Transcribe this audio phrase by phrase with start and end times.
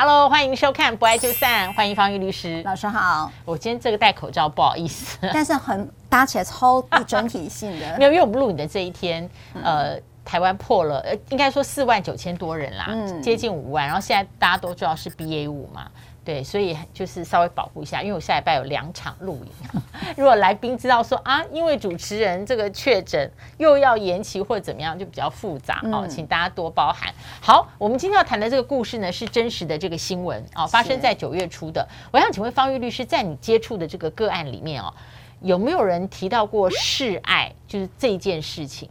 [0.00, 2.62] Hello，欢迎收看《不爱就散》，欢迎方玉律师。
[2.62, 7.86] 老师好，我今天这个戴口罩不好意思，但是很搭起来超不整体性的。
[7.98, 9.28] 没有，因为我们录你的这一天，
[9.60, 15.90] 呃，台湾破了，呃，应该说四万九千多人啦，嗯，接近五万，然后现在大家都知道是 BA 五嘛。
[16.24, 19.80] 对，所以就是稍微保护一下，因为我下礼拜有两场录影。
[20.14, 27.10] 如果来宾知道说啊，因为主持人这个确诊又要延期或者怎么样，就比较复杂哦，请大家多包涵。
[27.40, 31.88] 好，我们今天要谈的这个故事呢，是真实的这个新闻啊，发生在九月初的。
[32.12, 34.92] 我想请问方玉律师，在你接触的这个个案里面哦，
[35.40, 38.90] 有没有人提到过示爱，就是这件事情？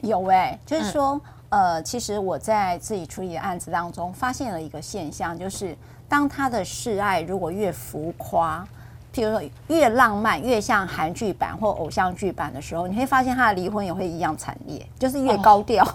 [0.00, 5.76] 有哎、欸，就是说、嗯，呃，其实我在自己处理的案子当中，发现了一个现象，就是。
[6.14, 8.64] 当他的示爱如果越浮夸，
[9.12, 15.82] 譬如说越浪漫，越像韩剧版或偶像剧版的时候，你会发现他的离婚也会一样惨烈，就是越高调。
[15.82, 15.94] Oh.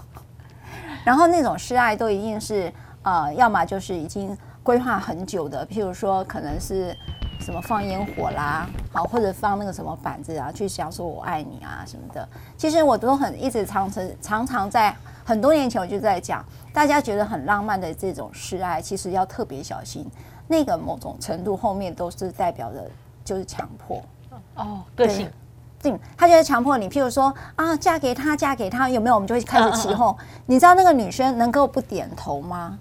[1.06, 2.70] 然后那种示爱都一定是
[3.02, 6.94] 呃，要么就是已经规划很久的，譬如说可能是
[7.40, 12.28] 什么放烟火啦，好，或者放那个什么板子啊，去想说我爱你啊什么的。
[12.58, 14.94] 其实我都很一直常常常常在。
[15.30, 20.04] 很多年前我就在讲，大家觉得很浪漫的这种示爱，其实要特别小心。
[20.48, 22.90] 那个某种程度后面都是代表着
[23.24, 24.02] 就是强迫
[24.56, 25.30] 哦，个性，
[25.84, 26.90] 对，他就是强迫你。
[26.90, 29.14] 譬如说啊，嫁给他，嫁给他，有没有？
[29.14, 30.18] 我们就会开始起哄。
[30.48, 32.80] 你知道那个女生能够不点头吗？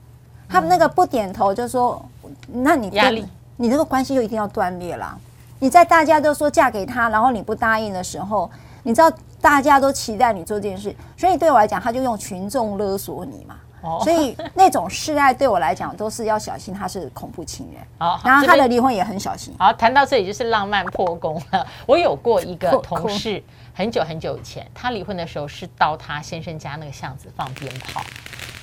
[0.49, 2.03] 他们那个不点头，就说
[2.51, 5.21] 那你压力，你这个关系就一定要断裂了。
[5.59, 8.51] 你在大家都说嫁给他，然后你不答应的时候，
[8.85, 9.13] 你知道。
[9.41, 13.57] 大家都期待你做这件事，所以对我来讲，他就用群众勒索你嘛。
[13.81, 17.81] 哦，所以那种示爱对我来讲都是要小心，他是恐怖情人。
[18.01, 19.55] 哦，然后他的离婚也很小心。
[19.57, 21.65] 好，谈到这里就是浪漫破功了。
[21.87, 23.41] 我有过一个同事，
[23.73, 28.03] 很久很久以前，他离婚的时候是到他先生家那个巷子放鞭炮。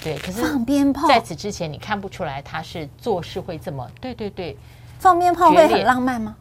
[0.04, 3.90] 对，可是放鞭炮，在此之前你看不出来他是做事会这么……
[4.02, 4.58] 对对对，
[5.00, 6.36] 放鞭炮会很浪漫吗？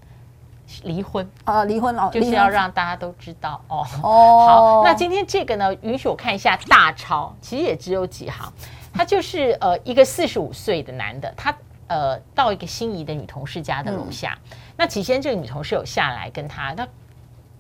[0.83, 3.87] 离婚啊，离婚哦，就是要让大家都知道哦。
[4.03, 8.53] 哦，好，那今天这个呢，允许我看一下大钞，其实也只有几行。
[8.93, 11.55] 他就是呃一个四十五岁的男的，他
[11.89, 14.39] 呃到一个心仪的女同事家的楼下。
[14.51, 16.87] 嗯、那起先这个女同事有下来跟他，那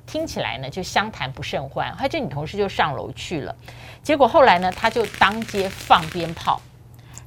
[0.07, 1.95] 听起来呢就相谈不甚欢。
[1.99, 3.55] 他这女同事就上楼去了，
[4.03, 6.61] 结果后来呢，他就当街放鞭炮，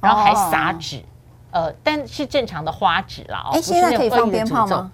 [0.00, 0.98] 然后还撒纸、
[1.52, 3.42] 哦，呃，但是正常的花纸啦。
[3.44, 4.90] 哦，哎，现在可以放鞭炮吗？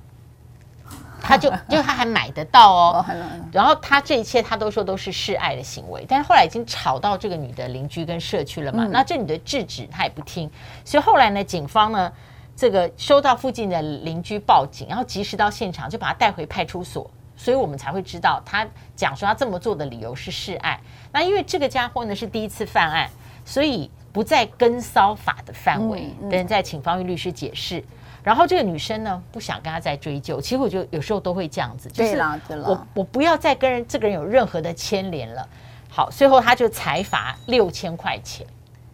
[1.25, 3.07] 他就 因为他还买得到哦，
[3.51, 10.51] 然后他这一切他都说都是示爱的行为，但是后来已经吵到这个女的邻居跟社区了嘛，那这女的制止他也不听，
[10.85, 12.13] 所以后来呢，警方呢
[12.55, 20.79] 这个收到附近的邻居报警，然后及时到现场就把他带回派出所，所以我们才会知道他讲说他这么做的理由是示爱。
[21.11, 23.09] 那因为这个家伙呢是第一次犯案，
[23.45, 27.83] 所以不在跟骚法的范围，等人再请方玉律师解释。
[28.25, 30.41] 然后这个女生呢，不想跟他再追究。
[30.41, 32.19] 其实我觉得有时候都会这样子，就是
[32.65, 35.47] 我我不要再跟人这个人有任何的牵连了。
[35.91, 38.47] 好，最后他就裁罚六千块钱。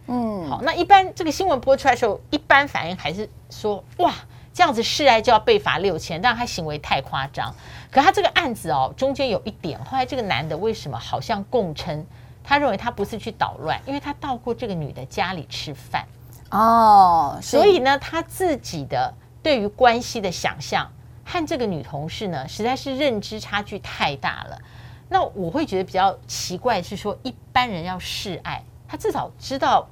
[0.07, 4.13] 嗯，好，那一般这个新闻播出来的时候，一般反应还是说哇，
[4.53, 7.55] 这样子示爱就要被罚六千，但他行为太夸张。
[7.89, 12.05] 可他这个案子哦，中间有一点，后来这个男的为什么好像供称，
[12.43, 16.05] 他认为他不是去捣乱，因为他到过这个女的家里吃饭。
[16.49, 19.13] 哦，所以呢，他自己的。
[19.43, 20.91] 对于关系的想象
[21.23, 24.61] 和这个女同事呢，实在是认知差距太大了。
[25.09, 29.87] 那我会觉得比较奇怪是说，一般人要示爱，他至少知道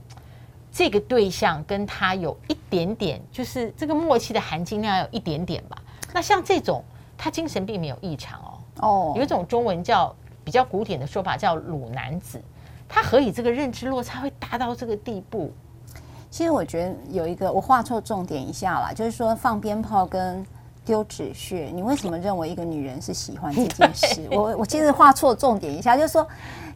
[0.72, 5.78] 这个对象跟他有一点点，就是这个默契的含金量有一点点吧。
[6.14, 6.84] 那像这种，
[7.18, 8.54] 他精神并没有异常哦。
[8.82, 12.42] 哦，有一种中文叫比较古典的说法叫“鲁男子”，
[12.88, 15.54] 他何以这个认知落差会大到这个地步？
[16.32, 20.46] 其实我觉得有一个我画错重点一下啦，就是说放鞭炮跟
[20.86, 24.28] 丢纸屑，你为什么认为一个女人是喜欢这件事？
[24.32, 26.28] 我我其实画错重点一下，就是说，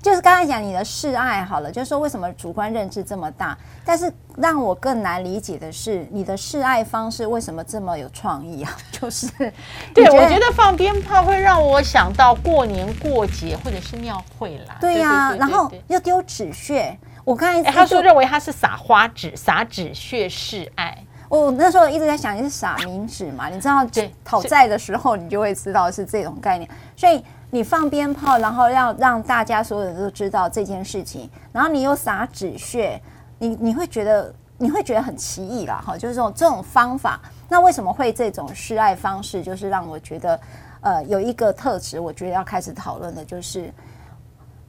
[0.02, 3.58] 就是刚才讲你的示爱好了，就是说为什么主观认知这么大？
[3.86, 8.78] 但是让我更难理解的是，你的示爱方式为什么这么有创意啊？
[8.92, 9.28] 就是
[9.96, 14.78] 对，我觉得放鞭炮会让我想到过年过节或者是庙会啦。
[14.80, 16.98] 对呀、啊，然后又丢纸屑。
[17.26, 20.98] 我刚才、欸、他说认为他是撒花纸、撒纸屑示爱。
[21.30, 23.50] 我那时候一直在想，你是撒冥纸嘛？
[23.50, 23.84] 你知道，
[24.24, 26.70] 讨债的时候你就会知道是这种概念。
[26.96, 33.02] 所以你放鞭炮，然后要让大家所有人都知道这件事情，然后你又撒纸屑，
[33.40, 37.20] 你你会觉得你会觉得很奇异啦，哈，就是这种这种方法。
[37.50, 39.42] 那为什么会这种示爱方式？
[39.42, 40.40] 就是让我觉得，
[40.82, 43.74] 呃，有一个特质，我觉得要开始讨论的就是。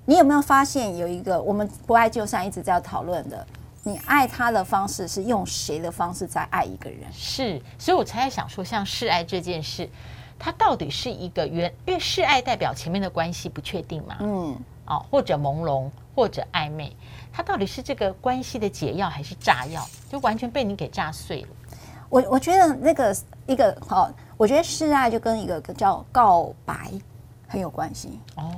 [0.06, 3.46] 你有没有发现有一个我们不爱就散一直在讨论的，
[3.82, 7.00] 你爱他的方式是用谁的方式在爱一个人？
[7.12, 9.88] 是，所以我才在想说，像示爱这件事，
[10.38, 14.56] 它到底是一个原，因为示爱代表前面的关系不确定嘛，嗯，
[14.86, 16.94] 哦，或者朦胧，或者暧昧，
[17.32, 19.86] 它到底是这个关系的解药还是炸药？
[20.10, 21.48] 就完全被你给炸碎了。
[22.10, 23.16] 我我觉得那个
[23.46, 26.92] 一个好，我觉得示爱就跟一个叫告白
[27.48, 28.52] 很有关系哦。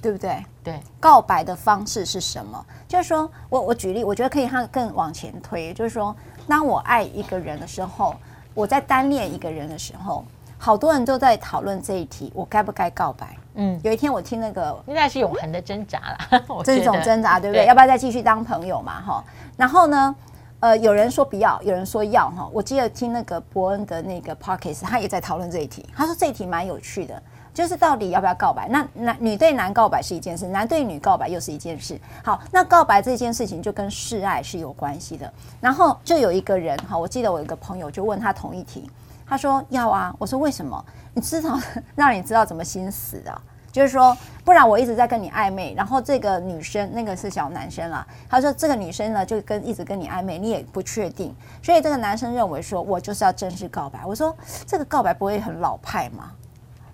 [0.00, 0.44] 对不对？
[0.62, 2.64] 对，告白的方式是什么？
[2.88, 6.14] 就是说我我举例，我觉得可以看更往前推，就是说，
[6.48, 8.14] 当我爱一个人的时候，
[8.54, 10.24] 我在单恋一个人的时候，
[10.58, 13.36] 好多人都在讨论这一题，我该不该告白？
[13.54, 17.64] 嗯，有一天我听那个，应该是永恒的挣扎了， 这是一种挣扎，对不对？
[17.64, 19.00] 对，要不要再继续当朋友嘛？
[19.00, 19.24] 哈，
[19.56, 20.14] 然后呢，
[20.60, 22.48] 呃，有人说不要，有人说要，哈。
[22.52, 27.22] 我记得听那个伯恩的那个 p o c k e t 他也在讨论这一题，他说这一题蛮有趣的。
[27.52, 28.68] 就是到底要不要告白？
[28.68, 32.00] 那男女对男告白是一件事，男对女告白又是一件事。
[32.24, 35.32] 好，那告白这件事情就跟示爱是有关系的。
[35.60, 38.90] 然后就有一个人哈，我记得我有一个朋友就问他同一题，
[39.26, 40.14] 他说要啊。
[40.18, 40.84] 我说为什么？
[41.12, 41.58] 你知道
[41.96, 43.42] 让你知道怎么心死的，
[43.72, 54.06] 就是说不然我一直在跟你暧昧，然后这个女生那个是小男生啦，他说这个女生呢就跟一直跟你暧昧，你也不确定，所以这个男生认为说我就是要正式告白。
[54.06, 54.34] 我说
[54.66, 56.30] 这个告白不会很老派吗？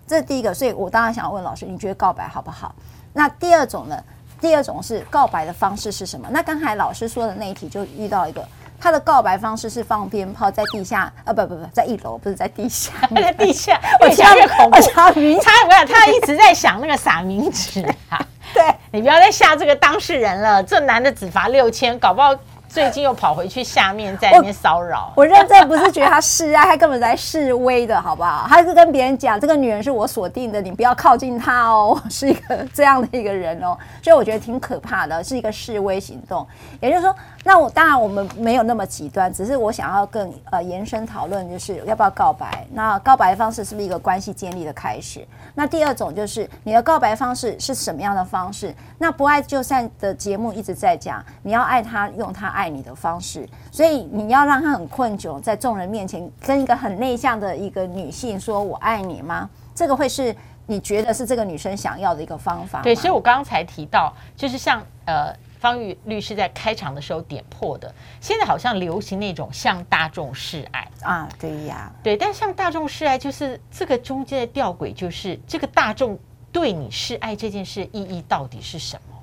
[0.06, 2.74] 这是第一个，所以我当然想要问老师，你觉得告白好不好？
[3.12, 3.98] 那第二种呢？
[4.38, 6.28] 第二种是告白的方式是什么？
[6.30, 8.46] 那刚才老师说的那一题就遇到一个，
[8.78, 14.76] 他的告白方式是放鞭炮在地下，啊不不不，在一楼，不是在地下， 在地下，越想越恐怖。
[14.92, 17.80] 他我想他一直在想那个撒冥纸
[18.10, 18.20] 啊，
[18.52, 18.62] 对
[18.92, 22.34] 你不要再吓这个当事人了，这男的只罚六千，搞不好。
[22.68, 28.46] 最近又跑回去下面在那边骚扰， 我认真不是觉得他示爱，他根本在示威的好不好？
[28.48, 36.46] 他是跟别人讲，这个女人是我锁定的，你不要靠近她哦， 是一个这样的一个人哦，所以我觉得挺可怕的，是一个示威行动。
[36.80, 37.14] 也就是说，
[37.44, 42.66] 那我当然我们没有那么极端，只是我想要更呃延伸讨论，就是要不要告白？
[42.72, 45.26] 那告白方式是不是一个关系建立的开始？
[45.54, 48.74] 那第二种就是你的告白方式是什么样的方式？
[48.98, 59.50] 那不爱就散的节目一直在讲，你要爱他，用他爱你的方式，所以你要让他很困窘，在众人面前跟一个很内向的一个女性说“我爱你”吗？
[59.74, 62.80] 这个会是你觉得是这个女生想要的一个方法？
[62.80, 76.18] 对，所以我刚才提到，就是像呃方玉律师在开场的时候点破的，现在好像流行那种向大众示爱啊，对呀，对，但向大众示爱就是这个中间的吊诡，就是这个大众
[76.50, 79.14] 对你示爱这件事意义到底是什么？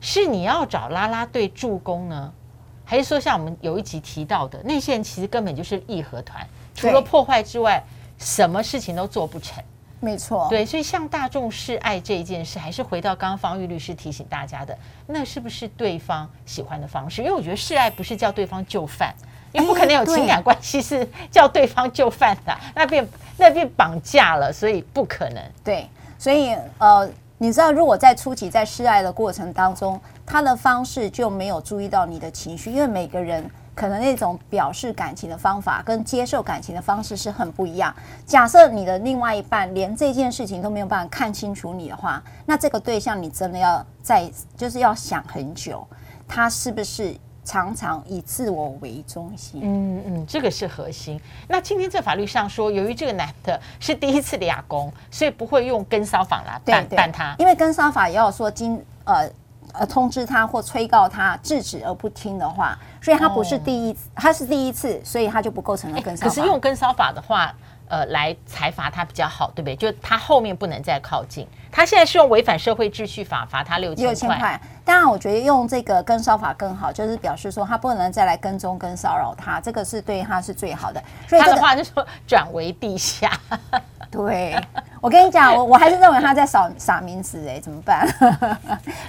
[0.00, 2.32] 是你要找拉拉队助攻呢？
[2.90, 7.82] 还是说，像我们有一集提到的，那些人其实根本就是义和团，除了破坏之外，
[8.16, 9.62] 什么事情都做不成。
[10.00, 14.74] 没错，对，所以向大众示爱这一件事，还是回到刚刚方玉律师提醒大家的，
[15.06, 17.20] 那是不是对方喜欢的方式？
[17.20, 19.14] 因为我觉得示爱不是叫对方就范，
[19.52, 23.06] 因为不可能有情感关系是叫对方就范的，那变
[23.36, 25.42] 那变绑架了，所以不可能。
[25.62, 25.86] 对，
[26.18, 27.06] 所以呃。
[27.40, 37.94] 你知道，如果在初期在示爱的过程当中，他的方式就没有注意到你的情绪，因为每个人可能那种表示感情的方法跟接受感情的方式是很不一样。
[38.26, 45.86] 假设你的另外一半连这件事情都没有办法看清楚你的话，那这个对象你真的要再就是要想很久，
[46.26, 47.16] 他是不是？
[47.48, 51.18] 常常以自我为中心，嗯嗯，这个是核心。
[51.48, 59.26] 那今天在法律上说，由于这个男的是第一次的亚公，所以不会用跟骚法来办办他，因为跟骚法也要说经呃
[59.72, 66.28] 呃通知他或催告他制止而不听的话，所以他不是第一次，他是第一次，所以他就不构成了跟骚法。
[66.28, 67.54] 可是用跟骚法的话。
[67.88, 69.76] 呃，来裁罚他比较好，对不对？
[69.76, 71.46] 就他后面不能再靠近。
[71.70, 74.12] 他现在是用违反社会秩序法罚他六千块。
[74.12, 74.60] 六千块。
[74.84, 81.02] 当然，我觉得用这个跟骚法更好，就是表示说他不能再来跟踪跟骚扰他，这个是对他是最好的。
[81.28, 83.30] 所以、这个、他的话就是说转为地下。
[84.10, 84.58] 对，
[85.00, 88.06] 我跟你讲，我我还是认为他在撒撒冥纸哎，怎么办？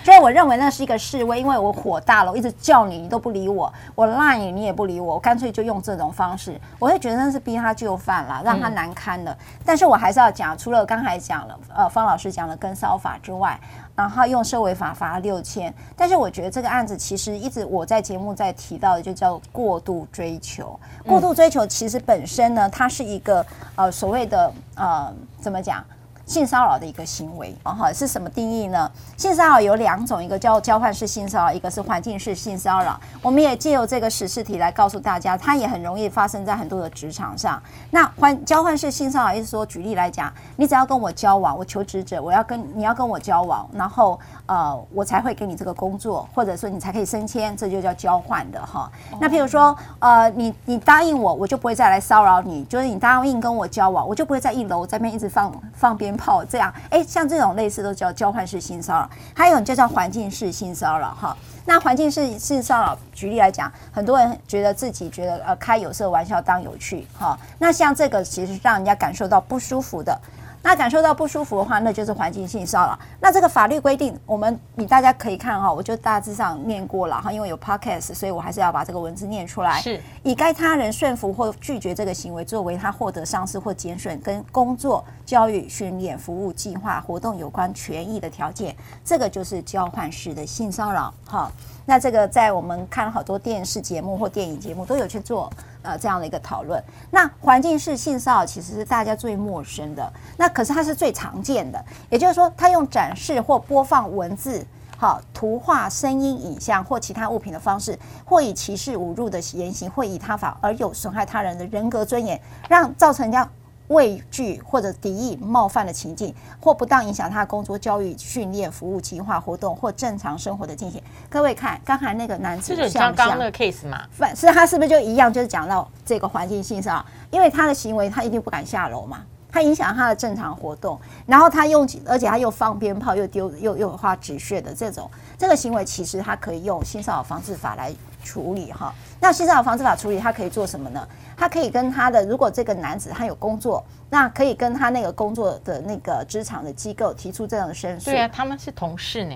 [0.03, 9.31] 所 以我认为那是一个示威，因为我火大了，我一直叫你，你都不理我，我赖你，你也不理我，我干脆就用这种方式，我会觉得那是逼他就范了，让他难堪了。
[9.31, 13.59] 嗯、但是我还是要讲，除了刚才讲了，呃，方老师讲了跟骚法之外。
[13.95, 20.79] 然后用社维法罚六千，但是我觉得这个案子其实一直我在节目在提到的，就叫过度追求。
[21.05, 25.83] 过度追求其实本身呢，它是一个呃所谓的呃怎么讲，
[26.29, 28.89] 性骚扰的一个行为啊哈，是什么定义呢？
[29.17, 32.99] 性骚扰有两种，一个叫交换式性骚扰，一个是环境式性骚扰。
[33.23, 37.59] 我们也借由这个时事题来告诉大家，它也很容易发生在很多的职场上。
[37.89, 48.87] 那换交换式性骚扰，意思说，举例来讲，你只要跟我交往，我求职者，我要跟你要跟我交往，然后呃，我才会给你这个工作，或者说你才可以升迁，这就叫交换的哈。
[49.19, 56.71] 那譬如说，呃，你你答应我，我就不会再来骚扰你，就是你答应跟我交往，我就不会在一楼这边一直放放鞭跑这样。
[56.89, 61.35] 哎，像这种类似都叫交换式性骚扰，还有就叫环境式性骚扰哈。
[61.65, 67.39] 那环境式性骚扰，举例来讲，很多人觉得自己觉得呃开有色玩笑当有趣哈。
[67.57, 70.19] 那像这个其实让人家感受到不舒服的。
[70.61, 72.99] 那感受到不舒服的话，那就是环境性骚扰。
[73.19, 79.79] 那这个法律规定，我们你大家可以看哈，我就大致上念过了哈，因为有 podcast，所以我还是要把这个文字念出来。
[79.79, 91.51] 是以该他人顺服或拒绝这个行为，作为他获得上司或减损跟工作、教育、训练、服务计划、活动有关权益的条件，这个就是交换式的性骚扰哈。
[91.89, 95.51] 那这个在我们看了好多电视节目或电影节目都有去做。
[95.81, 101.83] 呃，这样的一个讨论，那环境式性骚扰其实是大家最陌生的，那可是它是最常见的。
[102.09, 104.63] 也就是说，它用展示或播放文字、
[104.97, 113.49] 好图画、声音、影像或其他物品的方式，或以歧视、侮辱的言行，或以他法而有损害他人的人格尊严，让造成这样。
[113.89, 121.01] 畏惧或者敌意、冒犯的情境，或不当影响他的工作、教育、训练、服务计划、活动或正常生活的进行。
[121.29, 123.13] 各位看，刚才那个男子像？
[123.13, 124.03] 刚刚那个 case 嘛？
[124.11, 125.31] 反是他是不是就一样？
[125.31, 137.91] 就是讲到这个环境性上，因为他的行为，他一定不敢下楼嘛，他影响他的正常活动，然后他用，而且他又放鞭炮，又丢，又又花纸屑的这种，这个行为其实他可以用性骚扰防治法来
[138.23, 138.93] 处理哈。
[139.19, 141.07] 那性骚扰防治法处理，他可以做什么呢？
[141.35, 148.11] 他可以跟他的，如果这个男子他有工作，那可以跟他那个工作的那个职场的机构提出这样的申诉。
[148.11, 149.35] 对啊，他们是同事呢。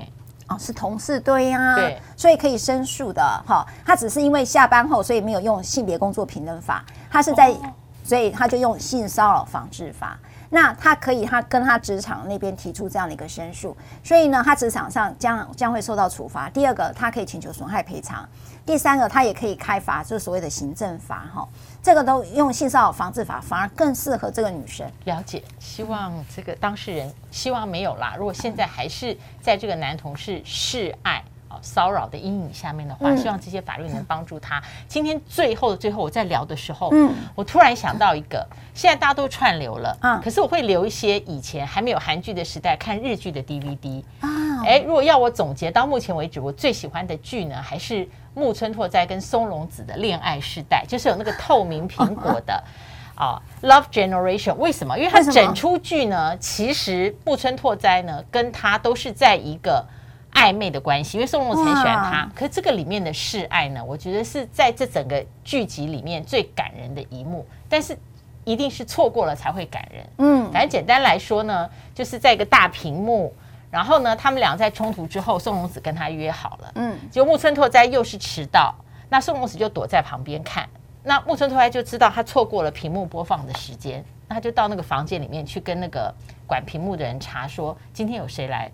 [0.49, 1.75] 哦，是同事，对呀、啊。
[1.75, 1.97] 对。
[2.17, 3.65] 所以可以申诉的哈。
[3.85, 7.71] 他只是因为下班后，所以没有用性别工作平等法，他是在，哦、
[8.03, 10.19] 所以他就用性骚扰防治法。
[10.53, 16.47] 那他可以，他跟他职场那边提出这样的一个申诉，所以呢，他职场上将将会受到处罚。
[16.51, 18.23] 第二个，他可以请求损害赔偿。
[18.63, 21.49] 第三个，他也可以开罚，就是所谓的行政罚哈。
[21.81, 24.87] 这个都用性骚扰防治法，反而更适合这个女生。
[25.05, 28.13] 了解，希望这个当事人希望没有啦。
[28.15, 34.61] 如果现在还是在这个男同事示爱啊骚扰的阴影下面的话，嗯、希望这些法律能帮助他。
[34.87, 44.63] 今天最后的最后，我在聊的时候，嗯，我突然想到一个，现在大家都串流了，嗯，可是我会留一些以前还没有韩剧的时代看日剧的 DVD 啊。
[44.65, 48.07] 哎，如果要我总结到目前为止，我最喜欢的剧呢，还是。
[48.35, 52.63] 木村拓哉跟松隆子的恋爱时代，就是有那个透明苹果的
[53.13, 54.55] 啊，Love Generation。
[54.55, 54.97] 为什么？
[54.97, 59.85] 因为它整出剧呢，其实木村拓哉呢跟他都是在一个
[60.33, 62.29] 暧昧的关系，因为宋隆子很喜欢他。
[62.35, 67.45] 可是这个里面的示爱呢，我觉得是在这整个剧集里面最感人的一幕。
[67.69, 67.97] 但是
[68.43, 70.09] 一定是错过了才会感人。
[70.17, 73.33] 嗯，反正简单来说呢，就是在一个大屏幕。
[73.71, 78.71] 然后呢，他们俩在冲突之后，宋隆子跟他约好了，嗯，结果木村拓哉又是迟到，
[79.09, 80.69] 那宋隆子就躲在旁边看，
[81.01, 86.13] 那木村拓哉就知道他错过了屏幕播放的时间，那他就到那个房间里面去跟那个
[86.45, 88.71] 管屏幕的人查说今天有谁来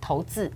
[0.00, 0.48] 投字，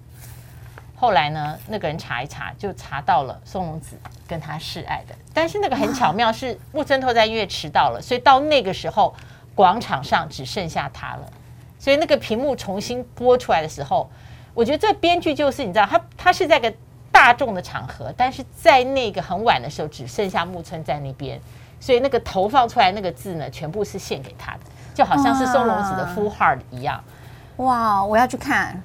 [1.05, 3.95] 后来呢，那个人查一查就查到了松隆子
[4.27, 9.15] 跟他示爱的，但是那个很巧妙是木村拓哉因为迟到了，所以到那个时候
[9.55, 11.31] 广场上只剩下他了。
[11.79, 14.11] 所以那个屏幕重新播出来的时候，
[14.55, 16.73] 我觉得这编剧就是你知道，他他是在个
[17.13, 21.39] 大众的场合，但是在那个很晚的时候，只剩下木村在那边，
[21.79, 24.61] 所以那个投放出来那个字呢，全部是献给他的，
[24.95, 27.05] 就好像是松隆子的 full heart 一样。
[27.57, 28.83] 哇，我要去看。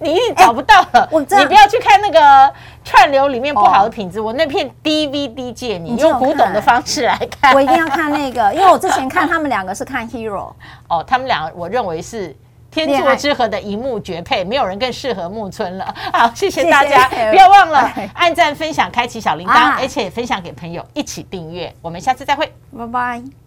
[0.00, 2.52] 你一定找不到了，欸、你不要去看那个
[2.84, 4.18] 串流里面不好的品质。
[4.18, 7.54] 哦、我那片 DVD 借你，你用古董的方式来看。
[7.54, 10.52] 我一定要看那个， 因为我之前看他们两个是看 Hero。
[10.88, 12.36] 哦，他们两个我认为是
[12.70, 15.94] 天作之合的一幕绝配，没有人更适合木村了。
[16.12, 21.72] 好，谢谢大家，谢谢不要忘了 按赞、分享、开启小铃铛，而且分享给朋友一起订阅。
[21.80, 23.43] 我们下次再会，拜拜。